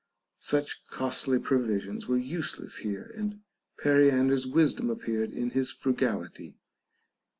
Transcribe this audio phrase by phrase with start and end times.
[0.39, 3.39] Such costly provisions were useless here, and
[3.77, 6.55] Peri ander's wisdom appeared iri his frugality.